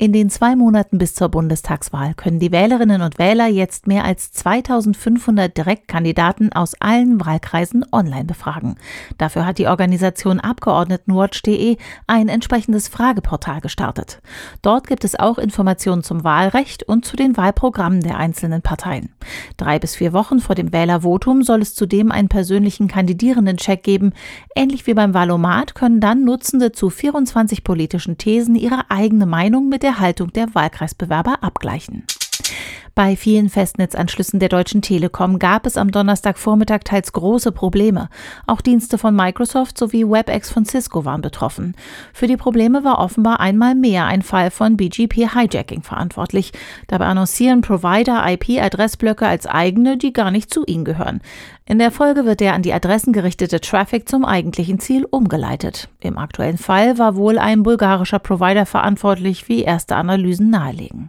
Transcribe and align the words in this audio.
In 0.00 0.14
den 0.14 0.30
zwei 0.30 0.56
Monaten 0.56 0.96
bis 0.96 1.14
zur 1.14 1.28
Bundestagswahl 1.28 2.14
können 2.14 2.38
die 2.38 2.52
Wählerinnen 2.52 3.02
und 3.02 3.18
Wähler 3.18 3.48
jetzt 3.48 3.86
mehr 3.86 4.02
als 4.02 4.32
2500 4.32 5.54
Direktkandidaten 5.54 6.54
aus 6.54 6.74
allen 6.80 7.22
Wahlkreisen 7.22 7.84
online 7.92 8.24
befragen. 8.24 8.76
Dafür 9.18 9.44
hat 9.44 9.58
die 9.58 9.66
Organisation 9.66 10.40
Abgeordnetenwatch.de 10.40 11.76
ein 12.06 12.28
entsprechendes 12.30 12.88
Frageportal 12.88 13.60
gestartet. 13.60 14.22
Dort 14.62 14.86
gibt 14.86 15.04
es 15.04 15.20
auch 15.20 15.36
Informationen 15.36 16.02
zum 16.02 16.24
Wahlrecht 16.24 16.82
und 16.82 17.04
zu 17.04 17.14
den 17.14 17.36
Wahlprogrammen 17.36 18.00
der 18.00 18.16
einzelnen 18.16 18.62
Parteien. 18.62 19.10
Drei 19.58 19.78
bis 19.78 19.96
vier 19.96 20.14
Wochen 20.14 20.40
vor 20.40 20.54
dem 20.54 20.72
Wählervotum 20.72 21.42
soll 21.42 21.60
es 21.60 21.74
zudem 21.74 22.10
einen 22.10 22.30
persönlichen 22.30 22.88
Kandidierenden-Check 22.88 23.82
geben. 23.82 24.14
Ähnlich 24.56 24.86
wie 24.86 24.94
beim 24.94 25.12
Wahlomat 25.12 25.74
können 25.74 26.00
dann 26.00 26.24
Nutzende 26.24 26.72
zu 26.72 26.88
24 26.88 27.64
politischen 27.64 28.16
Thesen 28.16 28.54
ihre 28.54 28.90
eigene 28.90 29.26
Meinung 29.26 29.68
mit 29.68 29.82
der 29.82 29.89
Haltung 29.98 30.32
der 30.32 30.54
Wahlkreisbewerber 30.54 31.42
abgleichen. 31.42 32.04
Bei 33.02 33.16
vielen 33.16 33.48
Festnetzanschlüssen 33.48 34.40
der 34.40 34.50
Deutschen 34.50 34.82
Telekom 34.82 35.38
gab 35.38 35.64
es 35.64 35.78
am 35.78 35.90
Donnerstagvormittag 35.90 36.80
teils 36.84 37.14
große 37.14 37.50
Probleme. 37.50 38.10
Auch 38.46 38.60
Dienste 38.60 38.98
von 38.98 39.16
Microsoft 39.16 39.78
sowie 39.78 40.04
WebEx 40.04 40.50
von 40.50 40.66
Cisco 40.66 41.06
waren 41.06 41.22
betroffen. 41.22 41.74
Für 42.12 42.26
die 42.26 42.36
Probleme 42.36 42.84
war 42.84 42.98
offenbar 42.98 43.40
einmal 43.40 43.74
mehr 43.74 44.04
ein 44.04 44.20
Fall 44.20 44.50
von 44.50 44.76
BGP-Hijacking 44.76 45.82
verantwortlich. 45.82 46.52
Dabei 46.88 47.06
annoncieren 47.06 47.62
Provider 47.62 48.22
IP-Adressblöcke 48.32 49.26
als 49.26 49.46
eigene, 49.46 49.96
die 49.96 50.12
gar 50.12 50.30
nicht 50.30 50.52
zu 50.52 50.66
ihnen 50.66 50.84
gehören. 50.84 51.22
In 51.64 51.78
der 51.78 51.92
Folge 51.92 52.26
wird 52.26 52.40
der 52.40 52.52
an 52.52 52.60
die 52.60 52.74
Adressen 52.74 53.14
gerichtete 53.14 53.62
Traffic 53.62 54.10
zum 54.10 54.26
eigentlichen 54.26 54.78
Ziel 54.78 55.06
umgeleitet. 55.06 55.88
Im 56.00 56.18
aktuellen 56.18 56.58
Fall 56.58 56.98
war 56.98 57.16
wohl 57.16 57.38
ein 57.38 57.62
bulgarischer 57.62 58.18
Provider 58.18 58.66
verantwortlich, 58.66 59.48
wie 59.48 59.62
erste 59.62 59.96
Analysen 59.96 60.50
nahelegen. 60.50 61.08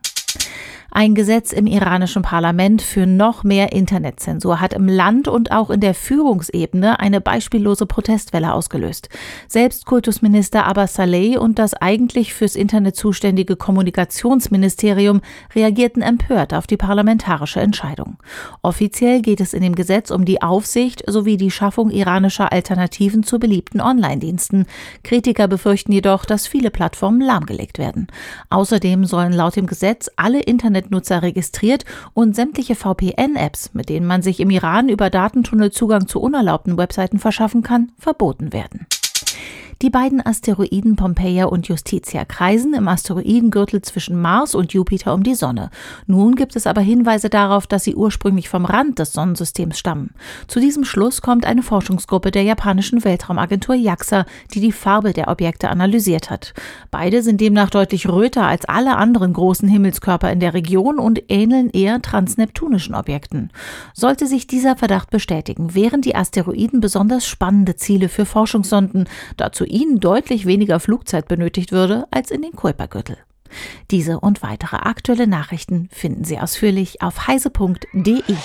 Ein 0.94 1.16
Gesetz 1.16 1.54
im 1.54 1.68
iranischen 1.68 2.22
Parlament 2.22 2.82
für 2.82 3.06
noch 3.06 3.46
mehr 3.46 3.72
Internetzensur 3.72 4.60
hat 4.60 4.74
im 4.74 4.90
Land 4.90 5.30
und 5.30 5.54
auch 5.54 5.70
in 5.70 5.80
der 5.80 5.94
Führungsebene 5.94 7.00
eine 7.00 7.22
beispiellose 7.22 7.86
Protestwelle 7.86 8.52
ausgelöst. 8.52 9.08
Selbst 9.48 9.86
Kultusminister 9.86 10.66
Abbas 10.66 10.96
Saleh 10.96 11.38
und 11.38 11.60
das 11.60 11.74
eigentlich 11.76 12.34
fürs 12.34 12.58
Internet 12.58 12.98
zuständige 12.98 13.56
Kommunikationsministerium 13.56 15.22
reagierten 15.56 16.02
empört 16.02 16.54
auf 16.54 16.68
die 16.68 16.76
parlamentarische 16.76 17.62
Entscheidung. 17.62 18.18
Offiziell 18.62 19.22
geht 19.22 19.40
es 19.40 19.54
in 19.54 19.62
dem 19.62 19.76
Gesetz 19.76 20.12
um 20.12 20.26
die 20.26 20.42
Aufsicht 20.42 21.04
sowie 21.08 21.38
die 21.38 21.52
Schaffung 21.52 21.90
iranischer 21.90 22.52
Alternativen 22.52 23.24
zu 23.24 23.40
beliebten 23.40 23.80
Online-Diensten. 23.80 24.66
Kritiker 25.04 25.48
befürchten 25.48 25.94
jedoch, 25.94 26.26
dass 26.26 26.48
viele 26.48 26.70
Plattformen 26.70 27.22
lahmgelegt 27.22 27.78
werden. 27.78 28.08
Außerdem 28.50 29.06
sollen 29.06 29.32
laut 29.32 29.56
dem 29.56 29.68
Gesetz 29.68 30.12
alle 30.18 30.42
Internet 30.42 30.81
Internetnutzer 30.82 31.22
registriert 31.22 31.86
und 32.14 32.36
sämtliche 32.36 32.76
VPN-Apps, 32.76 33.74
mit 33.74 33.90
denen 33.90 34.06
man 34.06 34.22
sich 34.22 34.40
im 34.40 34.50
Iran 34.50 34.90
über 34.90 35.10
Datentunnel 35.10 35.72
Zugang 35.72 36.08
zu 36.08 36.20
unerlaubten 36.20 36.78
Webseiten 36.78 37.20
verschaffen 37.20 37.62
kann, 37.62 37.92
verboten 37.98 38.52
werden. 38.52 38.88
Die 39.82 39.90
beiden 39.90 40.24
Asteroiden 40.24 40.96
Pompeia 40.96 41.46
und 41.46 41.68
Justitia 41.68 42.24
kreisen 42.24 42.76
im 42.76 42.88
Asteroidengürtel 42.88 43.82
zwischen 43.82 44.22
Mars 44.22 44.54
und 44.54 44.74
Jupiter 44.74 45.12
um 45.12 45.24
die 45.24 45.34
Sonne. 45.34 45.72
Nun 46.06 46.36
gibt 46.36 46.56
es 46.56 46.68
aber 46.68 46.82
Hinweise 46.82 47.32
darauf, 47.32 47.66
dass 47.66 47.86
sie 47.86 47.96
ursprünglich 47.96 48.48
vom 48.48 48.66
Rand 48.66 49.00
des 49.00 49.12
Sonnensystems 49.12 49.80
stammen. 49.80 50.12
Zu 50.48 50.60
diesem 50.60 50.86
Schluss 50.86 51.24
kommt 51.24 51.48
eine 51.48 51.64
Forschungsgruppe 51.64 52.30
der 52.30 52.44
japanischen 52.44 53.04
Weltraumagentur 53.04 53.74
JAXA, 53.74 54.28
die 54.54 54.60
die 54.60 54.72
Farbe 54.72 55.14
der 55.14 55.30
Objekte 55.30 55.70
analysiert 55.70 56.30
hat. 56.30 56.54
Beide 56.92 57.24
sind 57.24 57.42
demnach 57.42 57.72
deutlich 57.72 58.08
röter 58.08 58.46
als 58.46 58.66
alle 58.66 58.98
anderen 58.98 59.34
großen 59.34 59.68
Himmelskörper 59.68 60.32
in 60.32 60.40
der 60.40 60.54
Region 60.54 61.00
und 61.00 61.24
ähneln 61.28 61.72
eher 61.72 62.04
transneptunischen 62.04 62.94
Objekten. 62.94 63.50
Sollte 63.96 64.28
sich 64.28 64.46
dieser 64.46 64.76
Verdacht 64.76 65.10
bestätigen, 65.10 65.74
wären 65.74 66.02
die 66.02 66.16
Asteroiden 66.16 66.82
besonders 66.82 67.26
spannende 67.26 67.78
Ziele 67.78 68.10
für 68.10 68.28
Forschungssonden. 68.28 69.10
Dazu 69.38 69.66
ihnen 69.72 70.00
deutlich 70.00 70.46
weniger 70.46 70.80
Flugzeit 70.80 71.28
benötigt 71.28 71.72
würde 71.72 72.06
als 72.12 72.30
in 72.30 72.42
den 72.42 72.52
Kuipergürtel. 72.52 73.18
Diese 73.90 74.20
und 74.20 74.44
weitere 74.44 74.78
aktuelle 74.78 75.28
Nachrichten 75.28 75.90
finden 75.92 76.24
Sie 76.24 76.40
ausführlich 76.40 77.02
auf 77.02 77.28
heise.de. 77.28 78.36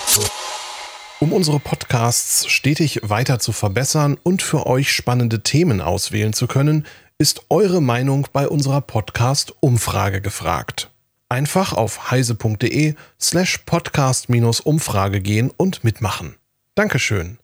Um 1.20 1.32
unsere 1.32 1.60
Podcasts 1.60 2.46
stetig 2.46 3.00
weiter 3.02 3.38
zu 3.38 3.52
verbessern 3.52 4.18
und 4.22 4.42
für 4.42 4.66
euch 4.66 4.92
spannende 4.92 5.42
Themen 5.42 5.80
auswählen 5.80 6.32
zu 6.32 6.46
können, 6.46 6.86
ist 7.18 7.46
eure 7.48 7.80
Meinung 7.80 8.28
bei 8.32 8.46
unserer 8.46 8.82
Podcast-Umfrage 8.82 10.20
gefragt. 10.20 10.90
Einfach 11.28 11.72
auf 11.72 12.10
heise.de 12.10 12.94
slash 13.18 13.58
podcast-umfrage 13.58 15.20
gehen 15.20 15.50
und 15.56 15.82
mitmachen. 15.82 16.36
Dankeschön. 16.74 17.38